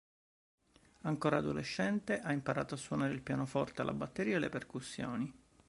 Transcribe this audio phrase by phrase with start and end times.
[1.01, 5.31] Ancora adolescente ha imparato a suonare il pianoforte, la batteria e le percussioni.